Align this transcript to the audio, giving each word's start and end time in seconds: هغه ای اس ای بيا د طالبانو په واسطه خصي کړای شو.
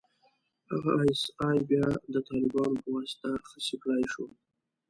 هغه 0.71 0.93
ای 1.01 1.09
اس 1.13 1.21
ای 1.47 1.59
بيا 1.69 1.87
د 2.13 2.15
طالبانو 2.29 2.77
په 2.83 2.89
واسطه 2.95 3.29
خصي 3.49 3.75
کړای 3.81 4.03
شو. 4.13 4.25